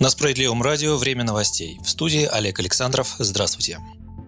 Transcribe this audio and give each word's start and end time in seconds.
На 0.00 0.08
Справедливом 0.08 0.62
радио 0.62 0.96
«Время 0.96 1.24
новостей». 1.24 1.78
В 1.84 1.90
студии 1.90 2.24
Олег 2.24 2.58
Александров. 2.58 3.16
Здравствуйте. 3.18 3.80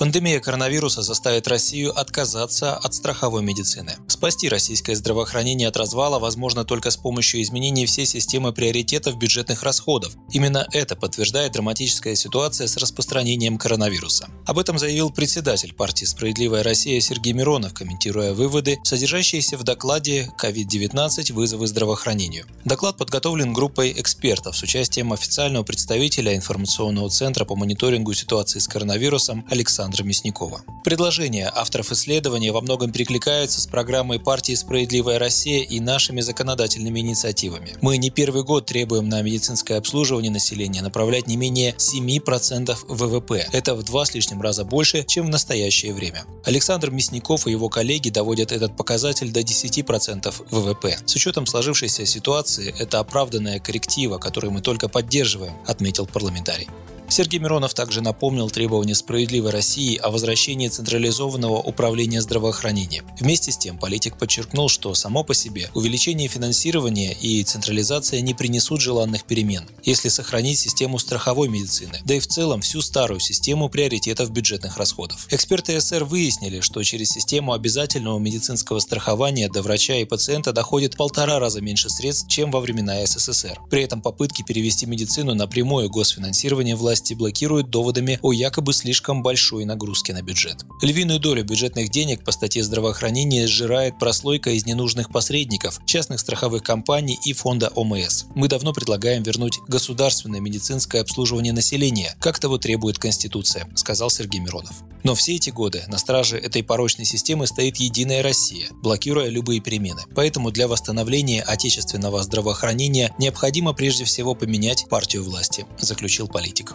Пандемия 0.00 0.40
коронавируса 0.40 1.02
заставит 1.02 1.46
Россию 1.46 1.94
отказаться 1.94 2.74
от 2.74 2.94
страховой 2.94 3.42
медицины. 3.42 3.96
Спасти 4.08 4.48
российское 4.48 4.96
здравоохранение 4.96 5.68
от 5.68 5.76
развала 5.76 6.18
возможно 6.18 6.64
только 6.64 6.90
с 6.90 6.96
помощью 6.96 7.42
изменений 7.42 7.84
всей 7.84 8.06
системы 8.06 8.54
приоритетов 8.54 9.18
бюджетных 9.18 9.62
расходов. 9.62 10.14
Именно 10.32 10.66
это 10.72 10.96
подтверждает 10.96 11.52
драматическая 11.52 12.14
ситуация 12.14 12.66
с 12.66 12.78
распространением 12.78 13.58
коронавируса. 13.58 14.30
Об 14.46 14.58
этом 14.58 14.78
заявил 14.78 15.10
председатель 15.10 15.74
партии 15.74 16.06
«Справедливая 16.06 16.62
Россия» 16.62 16.98
Сергей 17.02 17.34
Миронов, 17.34 17.74
комментируя 17.74 18.32
выводы, 18.32 18.78
содержащиеся 18.82 19.58
в 19.58 19.64
докладе 19.64 20.32
COVID-19 20.42 21.30
«Вызовы 21.34 21.66
здравоохранению». 21.66 22.46
Доклад 22.64 22.96
подготовлен 22.96 23.52
группой 23.52 23.92
экспертов 23.92 24.56
с 24.56 24.62
участием 24.62 25.12
официального 25.12 25.62
представителя 25.62 26.34
информационного 26.34 27.10
центра 27.10 27.44
по 27.44 27.54
мониторингу 27.54 28.14
ситуации 28.14 28.60
с 28.60 28.66
коронавирусом 28.66 29.44
Александра 29.50 29.89
Александра 29.90 30.04
Мясникова. 30.04 30.62
Предложения 30.84 31.50
авторов 31.52 31.90
исследования 31.90 32.52
во 32.52 32.60
многом 32.60 32.92
перекликаются 32.92 33.60
с 33.60 33.66
программой 33.66 34.20
партии 34.20 34.54
«Справедливая 34.54 35.18
Россия» 35.18 35.64
и 35.64 35.80
нашими 35.80 36.20
законодательными 36.20 37.00
инициативами. 37.00 37.74
Мы 37.80 37.96
не 37.98 38.10
первый 38.10 38.44
год 38.44 38.66
требуем 38.66 39.08
на 39.08 39.20
медицинское 39.22 39.74
обслуживание 39.74 40.30
населения 40.30 40.80
направлять 40.80 41.26
не 41.26 41.36
менее 41.36 41.74
7% 41.76 42.76
ВВП. 42.88 43.48
Это 43.52 43.74
в 43.74 43.82
два 43.82 44.04
с 44.04 44.14
лишним 44.14 44.40
раза 44.40 44.64
больше, 44.64 45.04
чем 45.04 45.26
в 45.26 45.30
настоящее 45.30 45.92
время. 45.92 46.24
Александр 46.44 46.90
Мясников 46.90 47.46
и 47.46 47.50
его 47.50 47.68
коллеги 47.68 48.10
доводят 48.10 48.52
этот 48.52 48.76
показатель 48.76 49.32
до 49.32 49.40
10% 49.40 50.32
ВВП. 50.50 50.98
С 51.04 51.16
учетом 51.16 51.46
сложившейся 51.46 52.06
ситуации, 52.06 52.72
это 52.78 53.00
оправданная 53.00 53.58
корректива, 53.58 54.18
которую 54.18 54.52
мы 54.52 54.60
только 54.60 54.88
поддерживаем, 54.88 55.54
отметил 55.66 56.06
парламентарий. 56.06 56.68
Сергей 57.10 57.40
Миронов 57.40 57.74
также 57.74 58.02
напомнил 58.02 58.48
требования 58.50 58.94
«Справедливой 58.94 59.50
России» 59.50 59.96
о 59.96 60.10
возвращении 60.10 60.68
централизованного 60.68 61.56
управления 61.58 62.20
здравоохранением. 62.20 63.04
Вместе 63.18 63.50
с 63.50 63.58
тем 63.58 63.78
политик 63.78 64.16
подчеркнул, 64.16 64.68
что 64.68 64.94
само 64.94 65.24
по 65.24 65.34
себе 65.34 65.70
увеличение 65.74 66.28
финансирования 66.28 67.12
и 67.12 67.42
централизация 67.42 68.20
не 68.20 68.32
принесут 68.32 68.80
желанных 68.80 69.24
перемен, 69.24 69.64
если 69.82 70.08
сохранить 70.08 70.60
систему 70.60 71.00
страховой 71.00 71.48
медицины, 71.48 72.00
да 72.04 72.14
и 72.14 72.20
в 72.20 72.28
целом 72.28 72.60
всю 72.60 72.80
старую 72.80 73.18
систему 73.18 73.68
приоритетов 73.68 74.30
бюджетных 74.30 74.76
расходов. 74.76 75.26
Эксперты 75.30 75.80
СР 75.80 76.04
выяснили, 76.04 76.60
что 76.60 76.80
через 76.84 77.08
систему 77.08 77.54
обязательного 77.54 78.20
медицинского 78.20 78.78
страхования 78.78 79.48
до 79.48 79.62
врача 79.62 79.96
и 79.96 80.04
пациента 80.04 80.52
доходит 80.52 80.96
полтора 80.96 81.40
раза 81.40 81.60
меньше 81.60 81.90
средств, 81.90 82.28
чем 82.28 82.52
во 82.52 82.60
времена 82.60 83.04
СССР. 83.04 83.58
При 83.68 83.82
этом 83.82 84.00
попытки 84.00 84.44
перевести 84.44 84.86
медицину 84.86 85.34
на 85.34 85.48
прямое 85.48 85.88
госфинансирование 85.88 86.76
власти 86.76 86.99
власти 87.00 87.14
блокируют 87.14 87.70
доводами 87.70 88.18
о 88.22 88.32
якобы 88.32 88.74
слишком 88.74 89.22
большой 89.22 89.64
нагрузке 89.64 90.12
на 90.12 90.22
бюджет. 90.22 90.64
Львиную 90.82 91.18
долю 91.18 91.42
бюджетных 91.44 91.88
денег 91.88 92.22
по 92.24 92.32
статье 92.32 92.62
здравоохранения 92.62 93.46
сжирает 93.46 93.98
прослойка 93.98 94.50
из 94.50 94.66
ненужных 94.66 95.10
посредников, 95.10 95.80
частных 95.86 96.20
страховых 96.20 96.62
компаний 96.62 97.18
и 97.24 97.32
фонда 97.32 97.68
ОМС. 97.74 98.24
Мы 98.34 98.48
давно 98.48 98.72
предлагаем 98.74 99.22
вернуть 99.22 99.60
государственное 99.66 100.40
медицинское 100.40 101.00
обслуживание 101.00 101.54
населения, 101.54 102.14
как 102.20 102.38
того 102.38 102.58
требует 102.58 102.98
Конституция, 102.98 103.66
сказал 103.76 104.10
Сергей 104.10 104.40
Миронов. 104.40 104.74
Но 105.02 105.14
все 105.14 105.36
эти 105.36 105.48
годы 105.50 105.82
на 105.88 105.96
страже 105.96 106.36
этой 106.36 106.62
порочной 106.62 107.06
системы 107.06 107.46
стоит 107.46 107.76
Единая 107.76 108.22
Россия, 108.22 108.68
блокируя 108.82 109.30
любые 109.30 109.60
перемены. 109.60 110.02
Поэтому 110.14 110.50
для 110.50 110.68
восстановления 110.68 111.42
отечественного 111.42 112.22
здравоохранения 112.22 113.14
необходимо 113.18 113.72
прежде 113.72 114.04
всего 114.04 114.34
поменять 114.34 114.86
партию 114.90 115.24
власти, 115.24 115.64
заключил 115.80 116.28
политик. 116.28 116.74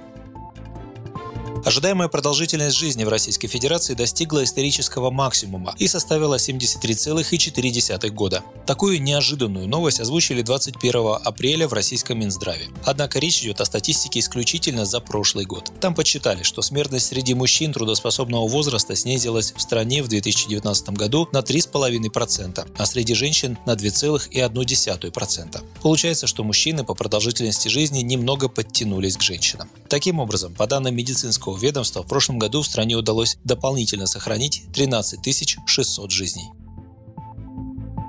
Ожидаемая 1.65 2.09
продолжительность 2.09 2.77
жизни 2.77 3.05
в 3.05 3.09
Российской 3.09 3.47
Федерации 3.47 3.95
достигла 3.95 4.43
исторического 4.43 5.09
максимума 5.09 5.73
и 5.79 5.87
составила 5.87 6.35
73,4 6.35 8.09
года. 8.11 8.43
Такую 8.67 9.01
неожиданную 9.01 9.67
новость 9.67 9.99
озвучили 9.99 10.43
21 10.43 11.17
апреля 11.23 11.67
в 11.67 11.73
российском 11.73 12.19
Минздраве. 12.19 12.67
Однако 12.83 13.17
речь 13.17 13.41
идет 13.41 13.61
о 13.61 13.65
статистике 13.65 14.19
исключительно 14.19 14.85
за 14.85 14.99
прошлый 14.99 15.45
год. 15.45 15.71
Там 15.81 15.95
подсчитали, 15.95 16.43
что 16.43 16.61
смертность 16.61 17.07
среди 17.07 17.33
мужчин 17.33 17.73
трудоспособного 17.73 18.47
возраста 18.47 18.95
снизилась 18.95 19.51
в 19.51 19.59
стране 19.59 20.03
в 20.03 20.07
2019 20.07 20.89
году 20.89 21.27
на 21.31 21.39
3,5%, 21.39 22.67
а 22.77 22.85
среди 22.85 23.15
женщин 23.15 23.57
на 23.65 23.73
2,1%. 23.73 25.63
Получается, 25.81 26.27
что 26.27 26.43
мужчины 26.43 26.83
по 26.83 26.93
продолжительности 26.93 27.69
жизни 27.69 28.01
немного 28.01 28.49
подтянулись 28.49 29.17
к 29.17 29.23
женщинам. 29.23 29.67
Таким 29.89 30.19
образом, 30.19 30.53
по 30.53 30.67
данным 30.67 30.95
медицинского 30.95 31.54
ведомства 31.55 32.03
в 32.03 32.07
прошлом 32.07 32.39
году 32.39 32.61
в 32.61 32.67
стране 32.67 32.95
удалось 32.95 33.37
дополнительно 33.43 34.07
сохранить 34.07 34.63
13 34.73 35.21
600 35.65 36.11
жизней. 36.11 36.51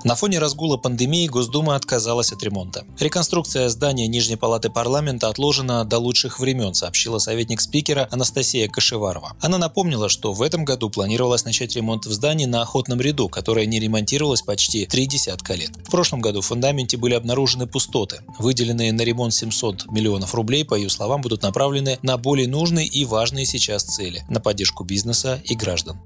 На 0.06 0.14
фоне 0.14 0.38
разгула 0.38 0.76
пандемии 0.76 1.26
Госдума 1.26 1.74
отказалась 1.74 2.30
от 2.30 2.40
ремонта. 2.44 2.84
Реконструкция 3.00 3.68
здания 3.68 4.06
Нижней 4.06 4.36
палаты 4.36 4.70
парламента 4.70 5.28
отложена 5.28 5.84
до 5.84 5.98
лучших 5.98 6.38
времен, 6.38 6.74
сообщила 6.74 7.18
советник 7.18 7.60
спикера 7.60 8.06
Анастасия 8.12 8.68
Кашеварова. 8.68 9.32
Она 9.40 9.58
напомнила, 9.58 10.08
что 10.08 10.32
в 10.32 10.42
этом 10.42 10.64
году 10.64 10.90
планировалось 10.90 11.44
начать 11.44 11.74
ремонт 11.74 12.06
в 12.06 12.12
здании 12.12 12.44
на 12.44 12.62
Охотном 12.62 13.00
ряду, 13.00 13.28
которое 13.28 13.66
не 13.66 13.80
ремонтировалось 13.80 14.42
почти 14.42 14.86
три 14.86 15.06
десятка 15.06 15.54
лет. 15.54 15.72
В 15.84 15.90
прошлом 15.90 16.20
году 16.20 16.40
в 16.40 16.46
фундаменте 16.46 16.96
были 16.96 17.14
обнаружены 17.14 17.66
пустоты. 17.66 18.20
Выделенные 18.38 18.92
на 18.92 19.02
ремонт 19.02 19.34
700 19.34 19.90
миллионов 19.90 20.36
рублей, 20.36 20.64
по 20.64 20.76
ее 20.76 20.88
словам, 20.88 21.20
будут 21.20 21.42
направлены 21.42 21.98
на 22.02 22.16
более 22.16 22.46
нужные 22.46 22.86
и 22.86 23.04
важные 23.04 23.44
сейчас 23.44 23.82
цели– 23.82 24.24
на 24.28 24.38
поддержку 24.38 24.84
бизнеса 24.84 25.42
и 25.44 25.56
граждан. 25.56 25.98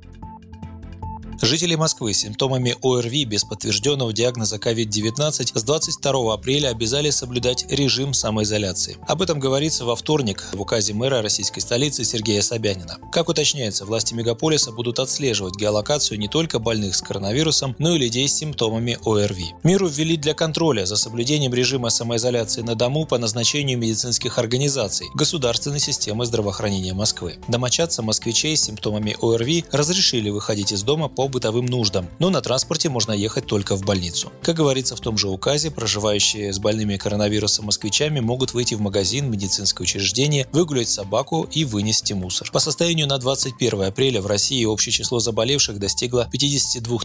Жители 1.42 1.74
Москвы 1.74 2.12
с 2.12 2.18
симптомами 2.18 2.76
ОРВИ 2.82 3.24
без 3.24 3.44
подтвержденного 3.44 4.12
диагноза 4.12 4.56
COVID-19 4.56 5.58
с 5.58 5.62
22 5.62 6.34
апреля 6.34 6.68
обязали 6.68 7.08
соблюдать 7.08 7.64
режим 7.70 8.12
самоизоляции. 8.12 8.98
Об 9.08 9.22
этом 9.22 9.40
говорится 9.40 9.86
во 9.86 9.96
вторник 9.96 10.46
в 10.52 10.60
указе 10.60 10.92
мэра 10.92 11.22
российской 11.22 11.60
столицы 11.60 12.04
Сергея 12.04 12.42
Собянина. 12.42 12.98
Как 13.10 13.30
уточняется, 13.30 13.86
власти 13.86 14.12
мегаполиса 14.12 14.70
будут 14.70 14.98
отслеживать 14.98 15.56
геолокацию 15.56 16.18
не 16.18 16.28
только 16.28 16.58
больных 16.58 16.94
с 16.94 17.00
коронавирусом, 17.00 17.74
но 17.78 17.96
и 17.96 17.98
людей 17.98 18.28
с 18.28 18.34
симптомами 18.34 18.98
ОРВИ. 19.02 19.54
Меру 19.62 19.88
ввели 19.88 20.18
для 20.18 20.34
контроля 20.34 20.84
за 20.84 20.96
соблюдением 20.96 21.54
режима 21.54 21.88
самоизоляции 21.88 22.60
на 22.60 22.74
дому 22.74 23.06
по 23.06 23.16
назначению 23.16 23.78
медицинских 23.78 24.36
организаций 24.36 25.06
государственной 25.14 25.80
системы 25.80 26.26
здравоохранения 26.26 26.92
Москвы. 26.92 27.38
Домочадцам 27.48 28.04
москвичей 28.04 28.58
с 28.58 28.64
симптомами 28.64 29.16
ОРВИ 29.22 29.64
разрешили 29.72 30.28
выходить 30.28 30.72
из 30.72 30.82
дома 30.82 31.08
по 31.08 31.29
бытовым 31.30 31.66
нуждам, 31.66 32.08
но 32.18 32.30
на 32.30 32.42
транспорте 32.42 32.88
можно 32.88 33.12
ехать 33.12 33.46
только 33.46 33.76
в 33.76 33.82
больницу. 33.82 34.30
Как 34.42 34.56
говорится 34.56 34.96
в 34.96 35.00
том 35.00 35.16
же 35.16 35.28
указе, 35.28 35.70
проживающие 35.70 36.52
с 36.52 36.58
больными 36.58 36.96
коронавирусом 36.96 37.66
москвичами 37.66 38.20
могут 38.20 38.52
выйти 38.52 38.74
в 38.74 38.80
магазин, 38.80 39.30
медицинское 39.30 39.84
учреждение, 39.84 40.46
выгулять 40.52 40.88
собаку 40.88 41.48
и 41.50 41.64
вынести 41.64 42.12
мусор. 42.12 42.50
По 42.52 42.58
состоянию 42.58 43.06
на 43.06 43.18
21 43.18 43.82
апреля 43.82 44.20
в 44.20 44.26
России 44.26 44.64
общее 44.64 44.92
число 44.92 45.20
заболевших 45.20 45.78
достигло 45.78 46.28
52 46.30 46.98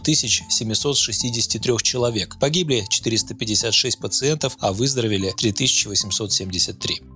763 0.48 1.72
человек. 1.82 2.36
Погибли 2.38 2.84
456 2.88 3.98
пациентов, 3.98 4.56
а 4.60 4.72
выздоровели 4.72 5.32
3873. 5.36 7.15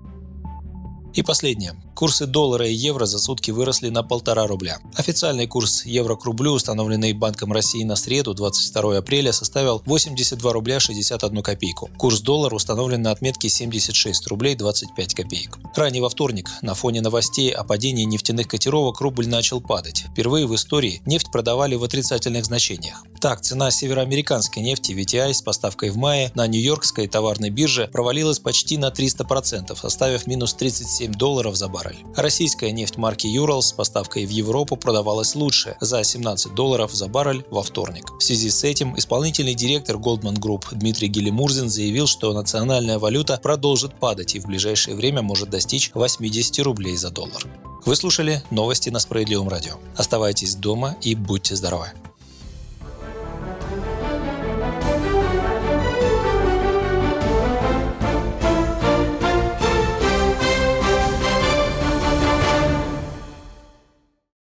И 1.15 1.23
последнее. 1.23 1.75
Курсы 1.95 2.25
доллара 2.27 2.67
и 2.67 2.73
евро 2.73 3.05
за 3.05 3.19
сутки 3.19 3.51
выросли 3.51 3.91
на 3.91 4.03
полтора 4.03 4.47
рубля. 4.47 4.79
Официальный 4.97 5.47
курс 5.47 5.85
евро 5.85 6.17
к 6.17 6.25
рублю, 6.25 6.53
установленный 6.53 7.13
Банком 7.13 7.53
России 7.53 7.83
на 7.83 7.97
среду 7.97 8.33
22 8.33 8.99
апреля, 8.99 9.33
составил 9.33 9.83
82 9.85 10.53
рубля 10.53 10.81
61 10.81 11.43
копейку. 11.43 11.91
Курс 11.99 12.21
доллара 12.21 12.55
установлен 12.55 13.03
на 13.03 13.11
отметке 13.11 13.49
76 13.49 14.27
рублей 14.29 14.55
25 14.55 15.15
копеек. 15.15 15.59
Ранее 15.77 16.01
во 16.01 16.09
вторник 16.09 16.49
на 16.63 16.75
фоне 16.75 17.01
новостей 17.01 17.51
о 17.51 17.65
падении 17.65 18.05
нефтяных 18.05 18.49
котировок 18.49 19.01
рубль 19.01 19.29
начал 19.29 19.61
падать. 19.61 20.05
Впервые 20.13 20.47
в 20.47 20.55
истории 20.55 21.03
нефть 21.07 21.31
продавали 21.31 21.75
в 21.75 21.85
отрицательных 21.85 22.47
значениях. 22.47 23.05
Так, 23.21 23.43
цена 23.43 23.71
североамериканской 23.71 24.63
нефти 24.63 24.93
VTI 24.93 25.35
с 25.35 25.43
поставкой 25.43 25.91
в 25.91 25.99
мае 25.99 26.33
на 26.35 26.47
Нью-Йоркской 26.47 27.09
товарной 27.09 27.51
бирже 27.51 27.91
провалилась 27.93 28.39
почти 28.39 28.79
на 28.79 28.89
300%, 28.89 29.77
оставив 29.83 30.27
минус 30.27 30.55
37 30.55 31.00
долларов 31.09 31.57
за 31.57 31.69
баррель. 31.69 32.05
Российская 32.17 32.73
нефть 32.73 32.97
марки 32.97 33.27
Юрал 33.27 33.63
с 33.63 33.73
поставкой 33.73 34.27
в 34.27 34.31
Европу 34.31 34.77
продавалась 34.77 35.35
лучше– 35.35 35.77
за 35.81 36.03
17 36.03 36.55
долларов 36.55 36.93
за 36.93 37.09
баррель 37.09 37.45
во 37.51 37.63
вторник. 37.63 38.11
В 38.19 38.23
связи 38.23 38.51
с 38.51 38.65
этим 38.65 38.97
исполнительный 38.99 39.55
директор 39.55 39.97
Goldman 39.97 40.39
Group 40.39 40.65
Дмитрий 40.73 41.09
Гелимурзин 41.09 41.69
заявил, 41.69 42.07
что 42.07 42.33
национальная 42.33 42.99
валюта 42.99 43.39
продолжит 43.43 43.99
падать 43.99 44.35
и 44.35 44.41
в 44.41 44.47
ближайшее 44.47 44.97
время 44.97 45.23
может 45.23 45.51
достичь 45.51 45.91
80 45.95 46.59
рублей 46.61 46.97
за 46.97 47.11
доллар. 47.11 47.47
Вы 47.85 47.97
слушали 47.97 48.43
новости 48.51 48.91
на 48.91 48.99
Справедливом 48.99 49.49
радио. 49.49 49.75
Оставайтесь 49.97 50.55
дома 50.55 50.97
и 51.01 51.15
будьте 51.15 51.57
здоровы. 51.57 51.93